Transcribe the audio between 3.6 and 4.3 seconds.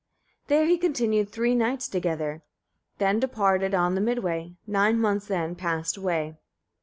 on the mid